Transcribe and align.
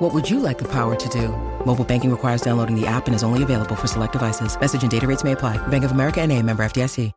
What 0.00 0.14
would 0.14 0.30
you 0.30 0.40
like 0.40 0.56
the 0.56 0.68
power 0.68 0.96
to 0.96 1.08
do? 1.10 1.28
Mobile 1.66 1.84
banking 1.84 2.10
requires 2.10 2.40
downloading 2.40 2.74
the 2.74 2.86
app 2.86 3.06
and 3.06 3.14
is 3.14 3.22
only 3.22 3.42
available 3.42 3.76
for 3.76 3.86
select 3.86 4.14
devices. 4.14 4.58
Message 4.58 4.82
and 4.82 4.90
data 4.90 5.06
rates 5.06 5.24
may 5.24 5.32
apply. 5.32 5.58
Bank 5.68 5.84
of 5.84 5.90
America 5.90 6.20
and 6.22 6.32
a 6.32 6.42
member 6.42 6.64
FDIC. 6.64 7.12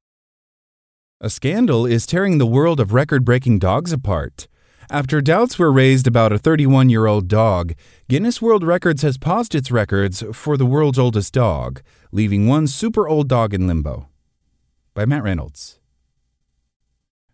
A 1.21 1.29
scandal 1.29 1.85
is 1.85 2.05
tearing 2.05 2.37
the 2.37 2.45
world 2.45 2.81
of 2.81 2.91
record 2.91 3.23
breaking 3.23 3.59
dogs 3.59 3.93
apart. 3.93 4.49
After 4.91 5.21
doubts 5.21 5.57
were 5.57 5.71
raised 5.71 6.05
about 6.05 6.33
a 6.33 6.37
31 6.37 6.89
year 6.89 7.05
old 7.05 7.29
dog, 7.29 7.71
Guinness 8.09 8.41
World 8.41 8.65
Records 8.65 9.03
has 9.03 9.17
paused 9.17 9.55
its 9.55 9.71
records 9.71 10.21
for 10.33 10.57
the 10.57 10.65
world's 10.65 10.99
oldest 10.99 11.33
dog, 11.33 11.81
leaving 12.11 12.45
one 12.47 12.67
super 12.67 13.07
old 13.07 13.29
dog 13.29 13.53
in 13.53 13.65
limbo. 13.65 14.09
By 14.93 15.05
Matt 15.05 15.23
Reynolds. 15.23 15.79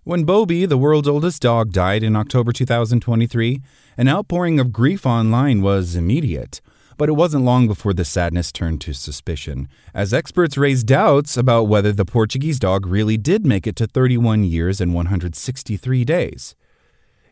When 0.10 0.24
Bobby, 0.24 0.66
the 0.66 0.76
world's 0.76 1.08
oldest 1.08 1.44
dog, 1.44 1.72
died 1.72 2.02
in 2.02 2.16
October 2.16 2.52
2023, 2.52 3.62
an 3.96 4.08
outpouring 4.08 4.60
of 4.60 4.74
grief 4.74 5.06
online 5.06 5.62
was 5.62 5.96
immediate. 5.96 6.62
But 6.98 7.10
it 7.10 7.12
wasn't 7.12 7.46
long 7.46 7.68
before 7.68 7.94
the 7.94 8.04
sadness 8.04 8.52
turned 8.52 8.82
to 8.82 8.94
suspicion, 8.96 9.70
as 9.94 10.12
experts 10.12 10.58
raised 10.58 10.88
doubts 10.88 11.38
about 11.38 11.68
whether 11.68 11.92
the 11.92 12.06
Portuguese 12.06 12.58
dog 12.58 12.88
really 12.88 13.18
did 13.18 13.46
make 13.46 13.68
it 13.68 13.76
to 13.76 13.86
31 13.86 14.46
years 14.46 14.82
and 14.82 14.96
163 14.96 16.04
days. 16.06 16.56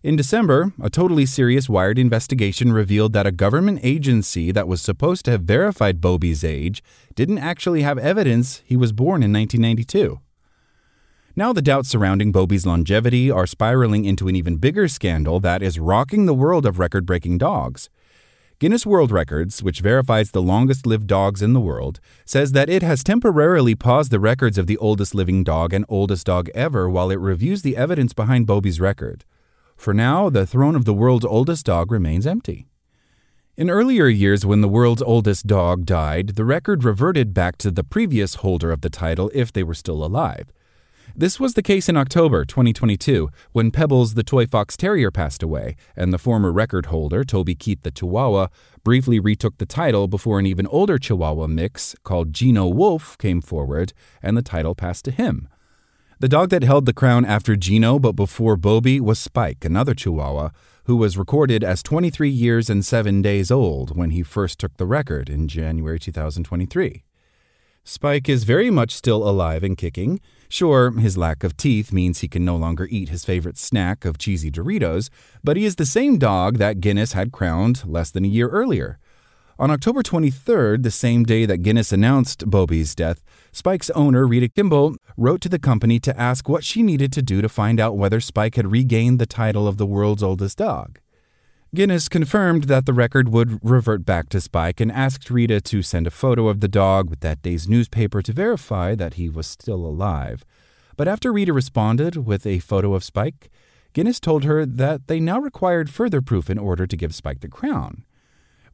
In 0.04 0.16
December, 0.16 0.72
a 0.80 0.92
totally 0.92 1.26
serious 1.26 1.68
Wired 1.68 1.98
investigation 1.98 2.72
revealed 2.72 3.14
that 3.14 3.26
a 3.26 3.32
government 3.32 3.80
agency 3.82 4.52
that 4.52 4.68
was 4.68 4.84
supposed 4.84 5.26
to 5.26 5.32
have 5.32 5.42
verified 5.42 6.00
Bobby's 6.00 6.44
age 6.44 6.84
didn't 7.16 7.40
actually 7.40 7.82
have 7.82 7.98
evidence 7.98 8.62
he 8.66 8.78
was 8.78 8.92
born 8.92 9.24
in 9.24 9.34
1992. 9.34 10.20
Now, 11.38 11.54
the 11.54 11.62
doubts 11.62 11.90
surrounding 11.90 12.32
Bobby's 12.32 12.66
longevity 12.66 13.30
are 13.30 13.46
spiraling 13.46 14.06
into 14.06 14.28
an 14.28 14.36
even 14.36 14.58
bigger 14.58 14.88
scandal 14.88 15.40
that 15.42 15.62
is 15.62 15.78
rocking 15.78 16.26
the 16.26 16.34
world 16.34 16.66
of 16.66 16.80
record 16.80 17.06
breaking 17.06 17.38
dogs. 17.38 17.92
Guinness 18.58 18.88
World 18.88 19.12
Records, 19.12 19.62
which 19.62 19.82
verifies 19.82 20.32
the 20.32 20.42
longest 20.42 20.88
lived 20.88 21.06
dogs 21.06 21.44
in 21.44 21.54
the 21.54 21.62
world, 21.62 22.00
says 22.26 22.54
that 22.54 22.72
it 22.72 22.82
has 22.82 23.04
temporarily 23.04 23.76
paused 23.76 24.10
the 24.10 24.20
records 24.20 24.58
of 24.58 24.66
the 24.66 24.78
oldest 24.78 25.14
living 25.14 25.44
dog 25.44 25.76
and 25.76 25.86
oldest 25.88 26.26
dog 26.26 26.50
ever 26.56 26.90
while 26.90 27.12
it 27.12 27.20
reviews 27.20 27.62
the 27.62 27.78
evidence 27.78 28.14
behind 28.14 28.48
Bobby's 28.48 28.82
record. 28.82 29.24
For 29.76 29.94
now, 29.94 30.32
the 30.32 30.48
throne 30.48 30.76
of 30.76 30.86
the 30.86 30.94
world's 30.96 31.24
oldest 31.24 31.68
dog 31.68 31.92
remains 31.92 32.26
empty. 32.26 32.66
In 33.56 33.70
earlier 33.70 34.08
years, 34.08 34.44
when 34.44 34.62
the 34.62 34.68
world's 34.68 35.04
oldest 35.04 35.46
dog 35.46 35.86
died, 35.86 36.30
the 36.30 36.46
record 36.46 36.84
reverted 36.84 37.36
back 37.36 37.60
to 37.60 37.70
the 37.70 37.84
previous 37.84 38.36
holder 38.42 38.72
of 38.72 38.82
the 38.82 38.90
title 38.90 39.30
if 39.36 39.54
they 39.54 39.62
were 39.62 39.76
still 39.76 40.04
alive. 40.04 40.52
This 41.20 41.40
was 41.40 41.56
the 41.56 41.64
case 41.64 41.90
in 41.90 41.98
October 41.98 42.46
2022 42.46 43.32
when 43.52 43.72
Pebbles 43.72 44.14
the 44.14 44.22
toy 44.22 44.46
fox 44.46 44.78
terrier 44.78 45.10
passed 45.10 45.42
away, 45.42 45.76
and 45.96 46.14
the 46.14 46.20
former 46.20 46.54
record 46.54 46.86
holder, 46.86 47.24
Toby 47.24 47.56
Keith 47.56 47.82
the 47.82 47.90
Chihuahua, 47.90 48.50
briefly 48.84 49.20
retook 49.20 49.58
the 49.58 49.66
title 49.66 50.08
before 50.08 50.38
an 50.38 50.46
even 50.46 50.68
older 50.68 51.00
Chihuahua 51.00 51.48
mix 51.48 51.96
called 52.04 52.34
Gino 52.34 52.68
Wolf 52.68 53.18
came 53.18 53.42
forward, 53.42 53.94
and 54.22 54.38
the 54.38 54.44
title 54.44 54.76
passed 54.76 55.06
to 55.06 55.12
him. 55.12 55.48
The 56.20 56.30
dog 56.30 56.52
that 56.52 56.62
held 56.62 56.86
the 56.86 56.94
crown 56.94 57.26
after 57.26 57.56
Gino 57.56 57.98
but 57.98 58.12
before 58.12 58.56
Bobby 58.56 59.00
was 59.00 59.18
Spike, 59.18 59.66
another 59.66 59.96
Chihuahua, 59.96 60.52
who 60.84 60.98
was 60.98 61.18
recorded 61.18 61.64
as 61.64 61.82
23 61.82 62.30
years 62.30 62.70
and 62.70 62.86
7 62.86 63.24
days 63.24 63.50
old 63.50 63.98
when 63.98 64.12
he 64.12 64.22
first 64.22 64.60
took 64.60 64.78
the 64.78 64.86
record 64.86 65.32
in 65.32 65.48
January 65.48 65.98
2023. 65.98 67.02
Spike 67.84 68.30
is 68.30 68.44
very 68.44 68.70
much 68.70 68.92
still 68.94 69.28
alive 69.28 69.64
and 69.64 69.80
kicking. 69.80 70.20
Sure, 70.50 70.92
his 70.92 71.18
lack 71.18 71.44
of 71.44 71.58
teeth 71.58 71.92
means 71.92 72.20
he 72.20 72.28
can 72.28 72.46
no 72.46 72.56
longer 72.56 72.88
eat 72.90 73.10
his 73.10 73.26
favorite 73.26 73.58
snack 73.58 74.06
of 74.06 74.18
cheesy 74.18 74.50
Doritos, 74.50 75.10
but 75.44 75.58
he 75.58 75.66
is 75.66 75.76
the 75.76 75.86
same 75.86 76.18
dog 76.18 76.58
that 76.58 76.80
Guinness 76.80 77.14
had 77.14 77.34
crowned 77.34 77.84
less 77.86 78.12
than 78.12 78.24
a 78.24 78.30
year 78.30 78.48
earlier. 78.48 78.98
On 79.60 79.72
October 79.72 80.04
23rd, 80.04 80.84
the 80.84 80.92
same 80.92 81.24
day 81.24 81.46
that 81.46 81.64
Guinness 81.64 81.92
announced 81.92 82.50
Bobby's 82.50 82.94
death, 82.94 83.24
Spike's 83.52 83.90
owner, 83.90 84.28
Rita 84.28 84.50
Kimball, 84.50 84.96
wrote 85.18 85.42
to 85.42 85.50
the 85.50 85.60
company 85.60 86.00
to 86.00 86.18
ask 86.18 86.48
what 86.48 86.64
she 86.64 86.84
needed 86.84 87.12
to 87.14 87.24
do 87.24 87.42
to 87.42 87.50
find 87.50 87.80
out 87.80 87.98
whether 87.98 88.22
Spike 88.22 88.56
had 88.56 88.72
regained 88.72 89.20
the 89.20 89.26
title 89.26 89.68
of 89.68 89.78
the 89.78 89.86
world's 89.88 90.22
oldest 90.22 90.60
dog. 90.60 91.00
Guinness 91.76 92.08
confirmed 92.08 92.66
that 92.66 92.86
the 92.86 92.94
record 92.94 93.28
would 93.28 93.60
revert 93.62 94.06
back 94.06 94.30
to 94.30 94.40
Spike 94.40 94.80
and 94.80 94.90
asked 94.90 95.30
Rita 95.30 95.60
to 95.60 95.82
send 95.82 96.08
a 96.08 96.12
photo 96.12 96.48
of 96.48 96.62
the 96.62 96.70
dog 96.70 97.10
with 97.10 97.20
that 97.20 97.42
day's 97.42 97.68
newspaper 97.68 98.22
to 98.22 98.32
verify 98.32 98.96
that 98.96 99.16
he 99.16 99.28
was 99.28 99.48
still 99.48 99.86
alive. 99.86 100.46
But 100.96 101.10
after 101.10 101.34
Rita 101.34 101.52
responded 101.52 102.26
with 102.26 102.48
a 102.48 102.60
photo 102.60 102.94
of 102.94 103.04
Spike, 103.04 103.50
Guinness 103.92 104.22
told 104.22 104.46
her 104.46 104.66
that 104.66 105.08
they 105.08 105.20
now 105.20 105.40
required 105.40 105.90
further 105.90 106.22
proof 106.22 106.50
in 106.50 106.58
order 106.58 106.88
to 106.88 106.96
give 106.96 107.14
Spike 107.14 107.42
the 107.42 107.50
crown. 107.50 108.06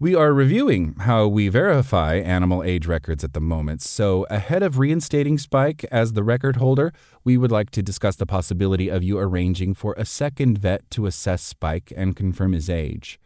We 0.03 0.15
are 0.15 0.33
reviewing 0.33 0.95
how 0.99 1.27
we 1.27 1.47
verify 1.47 2.15
animal 2.15 2.61
age 2.61 2.87
records 2.87 3.23
at 3.23 3.31
the 3.31 3.39
moment, 3.39 3.81
so 3.81 4.27
ahead 4.29 4.61
of 4.61 4.77
reinstating 4.77 5.37
Spike 5.37 5.85
as 5.93 6.11
the 6.11 6.25
record 6.25 6.57
holder, 6.57 6.91
we 7.23 7.37
would 7.37 7.53
like 7.53 7.69
to 7.69 7.81
discuss 7.81 8.17
the 8.17 8.25
possibility 8.25 8.89
of 8.89 9.01
you 9.01 9.17
arranging 9.17 9.73
for 9.73 9.95
a 9.97 10.03
second 10.03 10.57
vet 10.57 10.91
to 10.91 11.05
assess 11.05 11.41
Spike 11.41 11.93
and 11.95 12.17
confirm 12.17 12.51
his 12.51 12.69
age. 12.69 13.17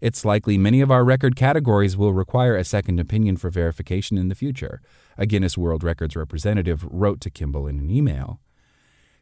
It's 0.00 0.24
likely 0.24 0.56
many 0.56 0.80
of 0.80 0.90
our 0.90 1.04
record 1.04 1.36
categories 1.36 1.98
will 1.98 2.14
require 2.14 2.56
a 2.56 2.64
second 2.64 2.98
opinion 2.98 3.36
for 3.36 3.50
verification 3.50 4.16
in 4.16 4.28
the 4.28 4.34
future, 4.34 4.80
a 5.18 5.26
Guinness 5.26 5.58
World 5.58 5.84
Records 5.84 6.16
representative 6.16 6.82
wrote 6.90 7.20
to 7.20 7.30
Kimball 7.30 7.66
in 7.66 7.78
an 7.78 7.90
email. 7.90 8.40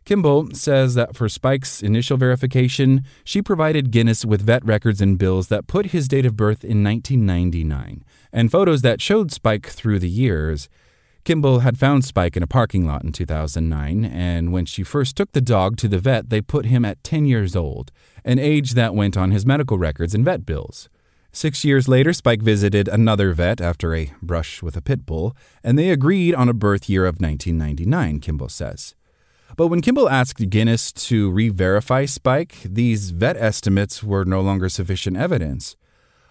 Kimball 0.04 0.48
says 0.54 0.94
that 0.94 1.14
for 1.14 1.28
Spike's 1.28 1.82
initial 1.82 2.16
verification, 2.16 3.04
she 3.22 3.42
provided 3.42 3.90
Guinness 3.90 4.24
with 4.24 4.42
vet 4.42 4.64
records 4.64 5.00
and 5.00 5.18
bills 5.18 5.48
that 5.48 5.66
put 5.66 5.86
his 5.86 6.08
date 6.08 6.26
of 6.26 6.36
birth 6.36 6.64
in 6.64 6.82
1999 6.82 8.04
and 8.32 8.50
photos 8.50 8.82
that 8.82 9.00
showed 9.00 9.30
Spike 9.30 9.66
through 9.66 9.98
the 9.98 10.08
years. 10.08 10.68
Kimball 11.24 11.60
had 11.60 11.78
found 11.78 12.04
Spike 12.04 12.36
in 12.36 12.42
a 12.42 12.46
parking 12.46 12.86
lot 12.86 13.04
in 13.04 13.12
2009, 13.12 14.04
and 14.06 14.52
when 14.52 14.64
she 14.64 14.82
first 14.82 15.16
took 15.16 15.32
the 15.32 15.40
dog 15.40 15.76
to 15.76 15.88
the 15.88 15.98
vet, 15.98 16.30
they 16.30 16.40
put 16.40 16.66
him 16.66 16.84
at 16.84 17.02
10 17.04 17.26
years 17.26 17.54
old, 17.54 17.92
an 18.24 18.38
age 18.38 18.72
that 18.72 18.94
went 18.94 19.16
on 19.16 19.30
his 19.30 19.44
medical 19.44 19.78
records 19.78 20.14
and 20.14 20.24
vet 20.24 20.46
bills. 20.46 20.88
Six 21.32 21.64
years 21.64 21.86
later, 21.86 22.12
Spike 22.12 22.42
visited 22.42 22.88
another 22.88 23.32
vet 23.32 23.60
after 23.60 23.94
a 23.94 24.12
brush 24.20 24.62
with 24.62 24.76
a 24.76 24.82
pit 24.82 25.06
bull, 25.06 25.36
and 25.62 25.78
they 25.78 25.90
agreed 25.90 26.34
on 26.34 26.48
a 26.48 26.54
birth 26.54 26.88
year 26.88 27.04
of 27.04 27.20
1999, 27.20 28.20
Kimball 28.20 28.48
says. 28.48 28.94
But 29.56 29.68
when 29.68 29.80
Kimball 29.80 30.08
asked 30.08 30.50
Guinness 30.50 30.92
to 30.92 31.30
re 31.30 31.48
verify 31.48 32.04
Spike, 32.04 32.56
these 32.64 33.10
vet 33.10 33.36
estimates 33.36 34.02
were 34.02 34.24
no 34.24 34.40
longer 34.40 34.68
sufficient 34.68 35.16
evidence. 35.16 35.76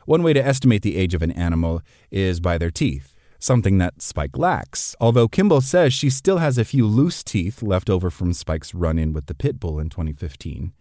One 0.06 0.24
way 0.24 0.34
to 0.34 0.46
estimate 0.46 0.82
the 0.82 0.98
age 0.98 1.14
of 1.14 1.22
an 1.22 1.32
animal 1.34 1.82
is 2.10 2.40
by 2.40 2.58
their 2.58 2.72
teeth, 2.72 3.16
something 3.38 3.78
that 3.78 4.02
Spike 4.02 4.38
lacks, 4.38 4.96
although 5.00 5.28
Kimball 5.28 5.62
says 5.62 5.94
she 5.94 6.10
still 6.10 6.38
has 6.40 6.58
a 6.58 6.66
few 6.66 6.88
loose 6.88 7.24
teeth 7.24 7.62
left 7.62 7.90
over 7.90 8.10
from 8.10 8.34
Spike's 8.34 8.74
run 8.74 8.98
in 8.98 9.14
with 9.14 9.28
the 9.28 9.36
pit 9.36 9.60
bull 9.60 9.80
in 9.80 9.90
2015. 9.90 10.74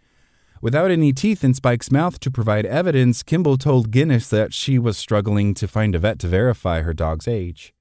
Without 0.60 0.90
any 0.90 1.12
teeth 1.12 1.44
in 1.44 1.54
Spike's 1.54 1.92
mouth 1.92 2.18
to 2.20 2.30
provide 2.30 2.66
evidence, 2.66 3.22
Kimball 3.22 3.58
told 3.58 3.90
Guinness 3.90 4.28
that 4.30 4.52
she 4.52 4.78
was 4.78 4.98
struggling 4.98 5.54
to 5.54 5.68
find 5.68 5.94
a 5.94 5.98
vet 5.98 6.18
to 6.20 6.28
verify 6.28 6.82
her 6.82 6.94
dog's 6.94 7.28
age. 7.28 7.72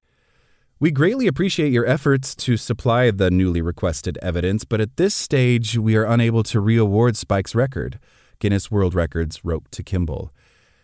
We 0.80 0.92
greatly 0.92 1.26
appreciate 1.26 1.72
your 1.72 1.88
efforts 1.88 2.36
to 2.36 2.56
supply 2.56 3.10
the 3.10 3.32
newly 3.32 3.64
requested 3.64 4.20
evidence, 4.22 4.64
but 4.64 4.80
at 4.80 4.96
this 4.96 5.16
stage, 5.16 5.76
we 5.76 5.96
are 5.96 6.04
unable 6.04 6.44
to 6.44 6.60
re-award 6.60 7.18
Spike's 7.18 7.56
record, 7.56 7.98
Guinness 8.38 8.70
World 8.70 8.94
Records 8.94 9.44
wrote 9.44 9.72
to 9.72 9.82
Kimball. 9.82 10.32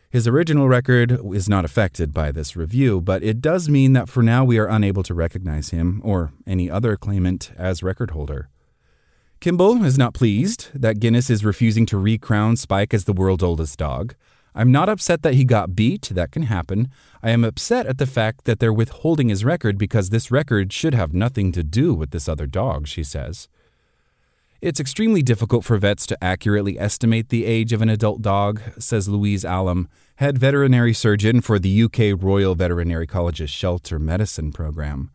His 0.10 0.28
original 0.28 0.68
record 0.68 1.20
is 1.36 1.48
not 1.48 1.64
affected 1.64 2.12
by 2.12 2.32
this 2.32 2.56
review, 2.56 3.02
but 3.02 3.22
it 3.22 3.40
does 3.40 3.70
mean 3.70 3.94
that 3.94 4.10
for 4.10 4.24
now 4.24 4.44
we 4.44 4.58
are 4.58 4.66
unable 4.66 5.04
to 5.04 5.14
recognize 5.14 5.70
him 5.70 6.02
or 6.04 6.34
any 6.48 6.72
other 6.72 6.98
claimant 6.98 7.52
as 7.56 7.84
record 7.84 8.12
holder. 8.12 8.50
Kimball 9.42 9.86
is 9.86 9.98
not 10.00 10.16
pleased 10.16 10.70
that 10.74 11.00
Guinness 11.00 11.30
is 11.30 11.46
refusing 11.46 11.86
to 11.86 12.00
recrown 12.00 12.56
Spike 12.56 12.96
as 12.96 13.06
the 13.06 13.14
world's 13.14 13.44
oldest 13.44 13.78
dog. 13.78 14.16
I'm 14.56 14.72
not 14.72 14.90
upset 14.90 15.24
that 15.24 15.34
he 15.34 15.46
got 15.46 15.76
beat, 15.76 16.04
that 16.12 16.32
can 16.32 16.44
happen. 16.44 16.90
I 17.22 17.32
am 17.32 17.44
upset 17.44 17.88
at 17.88 17.98
the 17.98 18.06
fact 18.06 18.46
that 18.46 18.60
they're 18.60 18.74
withholding 18.74 19.30
his 19.30 19.44
record 19.44 19.78
because 19.78 20.10
this 20.10 20.32
record 20.32 20.72
should 20.72 20.94
have 20.94 21.14
nothing 21.14 21.52
to 21.54 21.64
do 21.64 21.94
with 21.94 22.12
this 22.12 22.30
other 22.30 22.46
dog, 22.46 22.88
she 22.88 23.04
says. 23.04 23.48
It's 24.62 24.80
extremely 24.80 25.22
difficult 25.22 25.66
for 25.66 25.78
vets 25.78 26.06
to 26.06 26.24
accurately 26.24 26.80
estimate 26.80 27.30
the 27.30 27.46
age 27.46 27.74
of 27.74 27.82
an 27.82 27.90
adult 27.90 28.22
dog, 28.22 28.62
says 28.80 29.10
Louise 29.10 29.44
Allam, 29.44 29.90
head 30.18 30.38
veterinary 30.38 30.94
surgeon 30.94 31.42
for 31.42 31.60
the 31.60 31.84
UK 31.84 32.18
Royal 32.18 32.56
Veterinary 32.56 33.06
College's 33.06 33.50
Shelter 33.50 34.00
Medicine 34.00 34.54
program. 34.54 35.12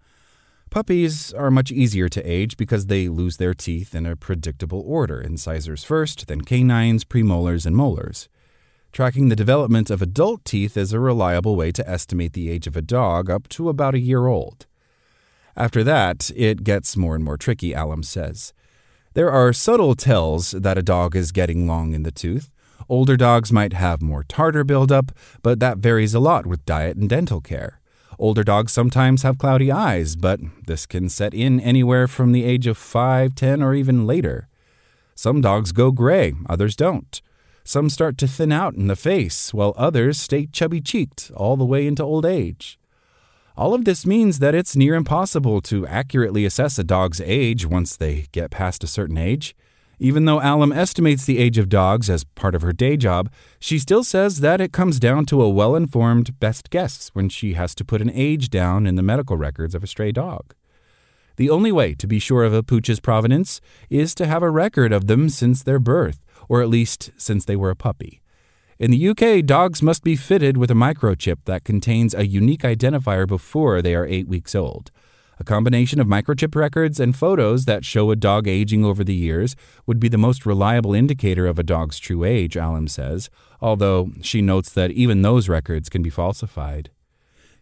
Puppies 0.68 1.32
are 1.32 1.50
much 1.50 1.72
easier 1.72 2.10
to 2.10 2.22
age 2.30 2.58
because 2.58 2.86
they 2.86 3.08
lose 3.08 3.38
their 3.38 3.54
teeth 3.54 3.94
in 3.94 4.04
a 4.04 4.16
predictable 4.16 4.82
order 4.86 5.18
incisors 5.18 5.82
first, 5.82 6.26
then 6.26 6.42
canines, 6.42 7.04
premolars, 7.04 7.64
and 7.64 7.74
molars. 7.74 8.28
Tracking 8.92 9.28
the 9.28 9.36
development 9.36 9.90
of 9.90 10.02
adult 10.02 10.44
teeth 10.44 10.76
is 10.76 10.92
a 10.92 10.98
reliable 11.00 11.56
way 11.56 11.70
to 11.72 11.88
estimate 11.88 12.32
the 12.32 12.50
age 12.50 12.66
of 12.66 12.76
a 12.76 12.82
dog 12.82 13.30
up 13.30 13.48
to 13.50 13.68
about 13.68 13.94
a 13.94 14.00
year 14.00 14.26
old. 14.26 14.66
After 15.56 15.84
that, 15.84 16.30
it 16.34 16.64
gets 16.64 16.96
more 16.96 17.14
and 17.14 17.24
more 17.24 17.36
tricky, 17.36 17.74
Allam 17.74 18.02
says. 18.02 18.52
There 19.14 19.30
are 19.30 19.52
subtle 19.52 19.94
tells 19.94 20.52
that 20.52 20.78
a 20.78 20.82
dog 20.82 21.16
is 21.16 21.32
getting 21.32 21.66
long 21.66 21.92
in 21.92 22.02
the 22.02 22.12
tooth. 22.12 22.50
Older 22.88 23.16
dogs 23.16 23.52
might 23.52 23.72
have 23.72 24.00
more 24.00 24.24
tartar 24.24 24.64
buildup, 24.64 25.12
but 25.42 25.60
that 25.60 25.78
varies 25.78 26.14
a 26.14 26.20
lot 26.20 26.46
with 26.46 26.64
diet 26.64 26.96
and 26.96 27.08
dental 27.08 27.40
care. 27.40 27.80
Older 28.18 28.42
dogs 28.42 28.72
sometimes 28.72 29.22
have 29.22 29.38
cloudy 29.38 29.70
eyes, 29.70 30.16
but 30.16 30.40
this 30.66 30.86
can 30.86 31.08
set 31.08 31.34
in 31.34 31.60
anywhere 31.60 32.08
from 32.08 32.32
the 32.32 32.44
age 32.44 32.66
of 32.66 32.78
5, 32.78 33.34
10, 33.34 33.62
or 33.62 33.74
even 33.74 34.06
later. 34.06 34.48
Some 35.14 35.40
dogs 35.40 35.72
go 35.72 35.90
gray, 35.90 36.34
others 36.48 36.74
don't. 36.74 37.20
Some 37.68 37.90
start 37.90 38.16
to 38.16 38.26
thin 38.26 38.50
out 38.50 38.76
in 38.76 38.86
the 38.86 38.96
face, 38.96 39.52
while 39.52 39.74
others 39.76 40.18
stay 40.18 40.46
chubby 40.46 40.80
cheeked 40.80 41.30
all 41.36 41.54
the 41.54 41.66
way 41.66 41.86
into 41.86 42.02
old 42.02 42.24
age. 42.24 42.78
All 43.58 43.74
of 43.74 43.84
this 43.84 44.06
means 44.06 44.38
that 44.38 44.54
it's 44.54 44.74
near 44.74 44.94
impossible 44.94 45.60
to 45.60 45.86
accurately 45.86 46.46
assess 46.46 46.78
a 46.78 46.82
dog's 46.82 47.20
age 47.20 47.66
once 47.66 47.94
they 47.94 48.28
get 48.32 48.50
past 48.50 48.84
a 48.84 48.86
certain 48.86 49.18
age. 49.18 49.54
Even 49.98 50.24
though 50.24 50.40
Allam 50.40 50.72
estimates 50.72 51.26
the 51.26 51.36
age 51.36 51.58
of 51.58 51.68
dogs 51.68 52.08
as 52.08 52.24
part 52.24 52.54
of 52.54 52.62
her 52.62 52.72
day 52.72 52.96
job, 52.96 53.30
she 53.60 53.78
still 53.78 54.02
says 54.02 54.40
that 54.40 54.62
it 54.62 54.72
comes 54.72 54.98
down 54.98 55.26
to 55.26 55.42
a 55.42 55.50
well 55.50 55.76
informed 55.76 56.40
best 56.40 56.70
guess 56.70 57.10
when 57.12 57.28
she 57.28 57.52
has 57.52 57.74
to 57.74 57.84
put 57.84 58.00
an 58.00 58.10
age 58.14 58.48
down 58.48 58.86
in 58.86 58.94
the 58.94 59.02
medical 59.02 59.36
records 59.36 59.74
of 59.74 59.84
a 59.84 59.86
stray 59.86 60.10
dog. 60.10 60.54
The 61.38 61.50
only 61.50 61.70
way 61.70 61.94
to 61.94 62.08
be 62.08 62.18
sure 62.18 62.42
of 62.42 62.52
a 62.52 62.64
pooch's 62.64 62.98
provenance 62.98 63.60
is 63.88 64.12
to 64.16 64.26
have 64.26 64.42
a 64.42 64.50
record 64.50 64.92
of 64.92 65.06
them 65.06 65.28
since 65.28 65.62
their 65.62 65.78
birth, 65.78 66.18
or 66.48 66.62
at 66.62 66.68
least 66.68 67.12
since 67.16 67.44
they 67.44 67.54
were 67.54 67.70
a 67.70 67.76
puppy. 67.76 68.20
In 68.76 68.90
the 68.90 69.08
UK, 69.08 69.46
dogs 69.46 69.80
must 69.80 70.02
be 70.02 70.16
fitted 70.16 70.56
with 70.56 70.68
a 70.68 70.74
microchip 70.74 71.44
that 71.44 71.62
contains 71.62 72.12
a 72.12 72.26
unique 72.26 72.62
identifier 72.62 73.24
before 73.24 73.80
they 73.80 73.94
are 73.94 74.04
eight 74.04 74.26
weeks 74.26 74.56
old. 74.56 74.90
A 75.38 75.44
combination 75.44 76.00
of 76.00 76.08
microchip 76.08 76.56
records 76.56 76.98
and 76.98 77.14
photos 77.14 77.66
that 77.66 77.84
show 77.84 78.10
a 78.10 78.16
dog 78.16 78.48
aging 78.48 78.84
over 78.84 79.04
the 79.04 79.14
years 79.14 79.54
would 79.86 80.00
be 80.00 80.08
the 80.08 80.18
most 80.18 80.44
reliable 80.44 80.92
indicator 80.92 81.46
of 81.46 81.56
a 81.56 81.62
dog's 81.62 82.00
true 82.00 82.24
age, 82.24 82.56
Allam 82.56 82.88
says, 82.88 83.30
although 83.60 84.10
she 84.22 84.42
notes 84.42 84.72
that 84.72 84.90
even 84.90 85.22
those 85.22 85.48
records 85.48 85.88
can 85.88 86.02
be 86.02 86.10
falsified. 86.10 86.90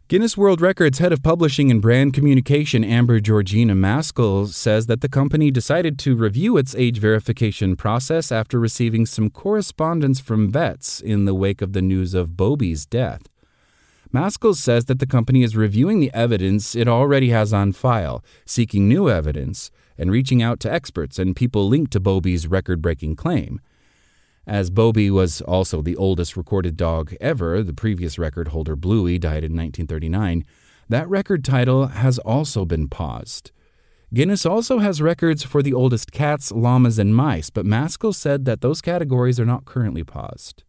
Guinness 0.08 0.36
World 0.36 0.60
Records 0.60 1.00
head 1.00 1.12
of 1.12 1.20
publishing 1.20 1.68
and 1.68 1.82
brand 1.82 2.14
communication 2.14 2.84
Amber 2.84 3.18
Georgina 3.18 3.74
Maskell 3.74 4.46
says 4.46 4.86
that 4.86 5.00
the 5.00 5.08
company 5.08 5.50
decided 5.50 5.98
to 5.98 6.14
review 6.14 6.56
its 6.56 6.76
age 6.76 6.98
verification 6.98 7.74
process 7.74 8.30
after 8.30 8.60
receiving 8.60 9.04
some 9.04 9.30
correspondence 9.30 10.20
from 10.20 10.48
vets 10.48 11.00
in 11.00 11.24
the 11.24 11.34
wake 11.34 11.60
of 11.60 11.72
the 11.72 11.82
news 11.82 12.14
of 12.14 12.36
Bobby's 12.36 12.86
death. 12.86 13.22
Maskell 14.12 14.54
says 14.54 14.84
that 14.84 15.00
the 15.00 15.08
company 15.08 15.42
is 15.42 15.56
reviewing 15.56 15.98
the 15.98 16.14
evidence 16.14 16.76
it 16.76 16.86
already 16.86 17.30
has 17.30 17.52
on 17.52 17.72
file, 17.72 18.22
seeking 18.44 18.86
new 18.86 19.10
evidence, 19.10 19.72
and 19.98 20.12
reaching 20.12 20.40
out 20.40 20.60
to 20.60 20.72
experts 20.72 21.18
and 21.18 21.34
people 21.34 21.66
linked 21.66 21.90
to 21.90 21.98
Bobby's 21.98 22.46
record 22.46 22.80
breaking 22.80 23.16
claim. 23.16 23.60
As 24.46 24.70
Bobby 24.70 25.10
was 25.10 25.40
also 25.40 25.82
the 25.82 25.96
oldest 25.96 26.36
recorded 26.36 26.76
dog 26.76 27.14
ever, 27.20 27.64
the 27.64 27.74
previous 27.74 28.16
record 28.16 28.48
holder 28.48 28.76
Bluey 28.76 29.18
died 29.18 29.42
in 29.42 29.56
1939, 29.56 30.44
that 30.88 31.08
record 31.08 31.44
title 31.44 31.88
has 31.88 32.20
also 32.20 32.64
been 32.64 32.88
paused. 32.88 33.50
Guinness 34.14 34.46
also 34.46 34.78
has 34.78 35.02
records 35.02 35.42
for 35.42 35.64
the 35.64 35.74
oldest 35.74 36.12
cats, 36.12 36.52
llamas, 36.52 36.96
and 36.96 37.16
mice, 37.16 37.50
but 37.50 37.66
Maskell 37.66 38.12
said 38.12 38.44
that 38.44 38.60
those 38.60 38.80
categories 38.80 39.40
are 39.40 39.44
not 39.44 39.64
currently 39.64 40.04
paused. 40.04 40.62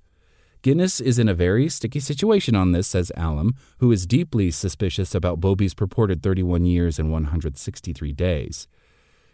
Guinness 0.63 1.00
is 1.00 1.19
in 1.19 1.29
a 1.29 1.35
very 1.35 1.69
sticky 1.69 2.00
situation 2.00 2.56
on 2.56 2.71
this, 2.71 2.88
says 2.88 3.12
Allam, 3.15 3.53
who 3.77 3.91
is 3.91 4.07
deeply 4.07 4.50
suspicious 4.50 5.13
about 5.13 5.39
Bobby's 5.39 5.75
purported 5.75 6.24
31 6.24 6.65
years 6.65 6.97
and 6.97 7.12
163 7.12 8.12
days. 8.12 8.68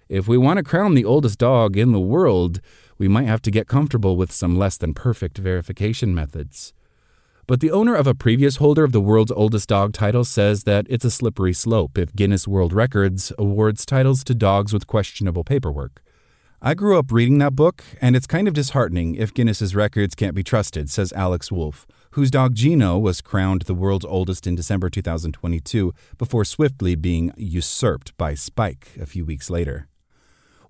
If 0.09 0.27
we 0.27 0.37
want 0.37 0.57
to 0.57 0.63
crown 0.63 0.93
the 0.93 1.05
oldest 1.05 1.39
dog 1.39 1.77
in 1.77 1.91
the 1.91 1.99
world, 1.99 2.59
we 2.97 3.07
might 3.07 3.27
have 3.27 3.41
to 3.43 3.51
get 3.51 3.67
comfortable 3.67 4.17
with 4.17 4.31
some 4.31 4.57
less 4.57 4.77
than 4.77 4.93
perfect 4.93 5.37
verification 5.37 6.13
methods. 6.13 6.73
But 7.45 7.59
the 7.59 7.71
owner 7.71 7.93
of 7.95 8.07
a 8.07 8.15
previous 8.15 8.55
holder 8.57 8.83
of 8.83 8.93
the 8.93 9.01
world's 9.01 9.31
oldest 9.31 9.67
dog 9.67 9.91
title 9.91 10.23
says 10.23 10.63
that 10.63 10.85
it's 10.89 11.03
a 11.03 11.11
slippery 11.11 11.53
slope 11.53 11.97
if 11.97 12.15
Guinness 12.15 12.47
World 12.47 12.71
Records 12.71 13.33
awards 13.37 13.85
titles 13.85 14.23
to 14.25 14.35
dogs 14.35 14.71
with 14.71 14.87
questionable 14.87 15.43
paperwork. 15.43 16.01
I 16.61 16.73
grew 16.73 16.97
up 16.97 17.11
reading 17.11 17.39
that 17.39 17.57
book, 17.57 17.83
and 17.99 18.15
it's 18.15 18.25
kind 18.25 18.47
of 18.47 18.53
disheartening 18.53 19.15
if 19.15 19.33
Guinness's 19.33 19.75
records 19.75 20.15
can't 20.15 20.33
be 20.33 20.43
trusted, 20.43 20.89
says 20.89 21.11
Alex 21.11 21.51
Wolf, 21.51 21.85
whose 22.11 22.31
dog 22.31 22.55
Gino 22.55 22.97
was 22.97 23.19
crowned 23.19 23.63
the 23.63 23.73
world's 23.73 24.05
oldest 24.05 24.47
in 24.47 24.55
December 24.55 24.89
2022 24.89 25.93
before 26.17 26.45
swiftly 26.45 26.95
being 26.95 27.33
usurped 27.35 28.15
by 28.17 28.33
Spike 28.33 28.91
a 28.97 29.05
few 29.05 29.25
weeks 29.25 29.49
later. 29.49 29.89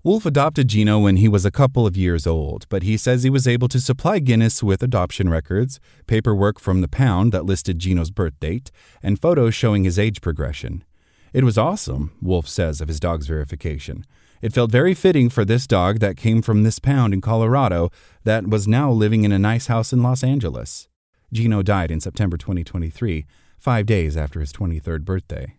Wolf 0.04 0.26
adopted 0.26 0.68
Gino 0.68 0.98
when 0.98 1.16
he 1.16 1.28
was 1.28 1.46
a 1.46 1.50
couple 1.50 1.86
of 1.86 1.96
years 1.96 2.26
old, 2.26 2.66
but 2.68 2.82
he 2.82 2.94
says 2.98 3.22
he 3.22 3.30
was 3.30 3.48
able 3.48 3.68
to 3.68 3.80
supply 3.80 4.18
Guinness 4.18 4.62
with 4.62 4.82
adoption 4.82 5.30
records, 5.30 5.80
paperwork 6.06 6.60
from 6.60 6.82
the 6.82 6.88
pound 6.88 7.32
that 7.32 7.46
listed 7.46 7.78
Gino's 7.78 8.10
birth 8.10 8.38
date, 8.38 8.70
and 9.02 9.18
photos 9.18 9.54
showing 9.54 9.84
his 9.84 9.98
age 9.98 10.20
progression. 10.20 10.84
It 11.32 11.42
was 11.42 11.56
awesome, 11.56 12.12
Wolf 12.20 12.46
says 12.46 12.82
of 12.82 12.88
his 12.88 13.00
dog's 13.00 13.26
verification. 13.26 14.04
It 14.42 14.52
felt 14.52 14.70
very 14.70 14.92
fitting 14.92 15.30
for 15.30 15.42
this 15.42 15.66
dog 15.66 16.00
that 16.00 16.18
came 16.18 16.42
from 16.42 16.64
this 16.64 16.78
pound 16.78 17.14
in 17.14 17.22
Colorado 17.22 17.90
that 18.24 18.46
was 18.46 18.68
now 18.68 18.92
living 18.92 19.24
in 19.24 19.32
a 19.32 19.38
nice 19.38 19.68
house 19.68 19.90
in 19.90 20.02
Los 20.02 20.22
Angeles. 20.22 20.86
Gino 21.32 21.62
died 21.62 21.90
in 21.90 22.00
September 22.00 22.36
2023, 22.36 23.24
five 23.56 23.86
days 23.86 24.18
after 24.18 24.40
his 24.40 24.52
23rd 24.52 25.06
birthday. 25.06 25.54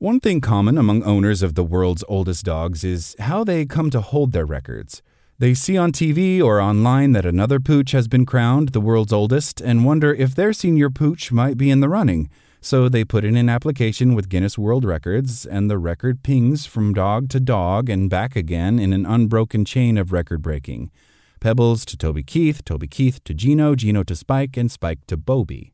One 0.00 0.20
thing 0.20 0.40
common 0.40 0.78
among 0.78 1.02
owners 1.02 1.42
of 1.42 1.56
the 1.56 1.64
world's 1.64 2.04
oldest 2.06 2.44
dogs 2.44 2.84
is 2.84 3.16
how 3.18 3.42
they 3.42 3.66
come 3.66 3.90
to 3.90 4.00
hold 4.00 4.30
their 4.30 4.46
records. 4.46 5.02
They 5.40 5.54
see 5.54 5.76
on 5.76 5.90
TV 5.90 6.40
or 6.40 6.60
online 6.60 7.10
that 7.14 7.26
another 7.26 7.58
pooch 7.58 7.90
has 7.90 8.06
been 8.06 8.24
crowned 8.24 8.68
the 8.68 8.80
world's 8.80 9.12
oldest 9.12 9.60
and 9.60 9.84
wonder 9.84 10.14
if 10.14 10.36
their 10.36 10.52
senior 10.52 10.88
pooch 10.88 11.32
might 11.32 11.58
be 11.58 11.68
in 11.68 11.80
the 11.80 11.88
running. 11.88 12.30
So 12.60 12.88
they 12.88 13.04
put 13.04 13.24
in 13.24 13.36
an 13.36 13.48
application 13.48 14.14
with 14.14 14.28
Guinness 14.28 14.56
World 14.56 14.84
Records, 14.84 15.44
and 15.44 15.68
the 15.68 15.78
record 15.78 16.22
pings 16.22 16.64
from 16.64 16.94
dog 16.94 17.28
to 17.30 17.40
dog 17.40 17.90
and 17.90 18.08
back 18.08 18.36
again 18.36 18.78
in 18.78 18.92
an 18.92 19.04
unbroken 19.04 19.64
chain 19.64 19.98
of 19.98 20.12
record 20.12 20.42
breaking. 20.42 20.92
Pebbles 21.40 21.84
to 21.86 21.96
Toby 21.96 22.22
Keith, 22.22 22.64
Toby 22.64 22.86
Keith 22.86 23.24
to 23.24 23.34
Gino, 23.34 23.74
Gino 23.74 24.04
to 24.04 24.14
Spike, 24.14 24.56
and 24.56 24.70
Spike 24.70 25.04
to 25.08 25.16
Bobby. 25.16 25.72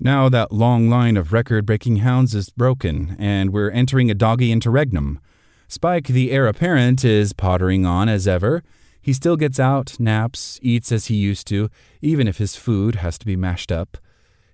Now 0.00 0.28
that 0.28 0.52
long 0.52 0.88
line 0.88 1.16
of 1.16 1.32
record 1.32 1.66
breaking 1.66 1.96
hounds 1.96 2.32
is 2.32 2.50
broken, 2.50 3.16
and 3.18 3.52
we're 3.52 3.70
entering 3.70 4.10
a 4.10 4.14
doggy 4.14 4.52
interregnum. 4.52 5.18
Spike, 5.66 6.06
the 6.06 6.30
heir 6.30 6.46
apparent, 6.46 7.04
is 7.04 7.32
pottering 7.32 7.84
on 7.84 8.08
as 8.08 8.28
ever. 8.28 8.62
He 9.02 9.12
still 9.12 9.36
gets 9.36 9.58
out, 9.58 9.98
naps, 9.98 10.60
eats 10.62 10.92
as 10.92 11.06
he 11.06 11.16
used 11.16 11.48
to, 11.48 11.68
even 12.00 12.28
if 12.28 12.38
his 12.38 12.54
food 12.54 12.96
has 12.96 13.18
to 13.18 13.26
be 13.26 13.34
mashed 13.34 13.72
up. 13.72 13.98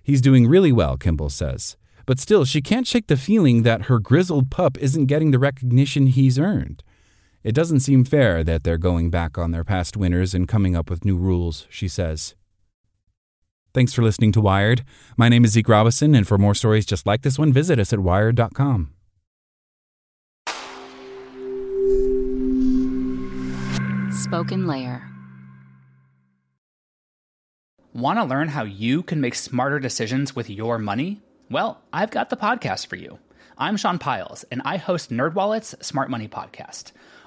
He's 0.01 0.19
doing 0.19 0.47
really 0.47 0.71
well, 0.71 0.97
Kimball 0.97 1.29
says. 1.29 1.77
But 2.07 2.19
still, 2.19 2.43
she 2.43 2.61
can't 2.61 2.87
shake 2.87 3.05
the 3.05 3.15
feeling 3.15 3.61
that 3.63 3.83
her 3.83 3.99
grizzled 3.99 4.49
pup 4.49 4.79
isn't 4.79 5.05
getting 5.05 5.29
the 5.29 5.39
recognition 5.39 6.07
he's 6.07 6.39
earned. 6.39 6.83
It 7.43 7.53
doesn't 7.53 7.81
seem 7.81 8.03
fair 8.03 8.43
that 8.43 8.63
they're 8.63 8.79
going 8.79 9.11
back 9.11 9.37
on 9.37 9.51
their 9.51 9.63
past 9.63 9.95
winners 9.95 10.33
and 10.33 10.47
coming 10.47 10.75
up 10.75 10.89
with 10.89 11.05
new 11.05 11.17
rules, 11.17 11.67
she 11.69 11.87
says. 11.87 12.33
Thanks 13.75 13.91
for 13.91 14.03
listening 14.03 14.31
to 14.31 14.39
Wired. 14.39 14.85
My 15.17 15.27
name 15.27 15.43
is 15.43 15.51
Zeke 15.51 15.67
Robison, 15.67 16.15
and 16.15 16.25
for 16.25 16.37
more 16.37 16.55
stories 16.55 16.85
just 16.85 17.05
like 17.05 17.23
this 17.23 17.37
one, 17.37 17.51
visit 17.51 17.77
us 17.77 17.91
at 17.91 17.99
wired.com. 17.99 18.93
Spoken 24.13 24.65
Layer. 24.65 25.03
Want 27.93 28.17
to 28.17 28.23
learn 28.23 28.47
how 28.47 28.63
you 28.63 29.03
can 29.03 29.19
make 29.19 29.35
smarter 29.35 29.81
decisions 29.81 30.33
with 30.33 30.49
your 30.49 30.77
money? 30.77 31.21
Well, 31.51 31.81
I've 31.91 32.11
got 32.11 32.29
the 32.29 32.37
podcast 32.37 32.87
for 32.87 32.95
you. 32.95 33.19
I'm 33.57 33.75
Sean 33.75 33.99
Pyles, 33.99 34.45
and 34.51 34.61
I 34.63 34.77
host 34.77 35.11
NerdWallet's 35.11 35.85
Smart 35.85 36.09
Money 36.09 36.29
Podcast. 36.29 36.93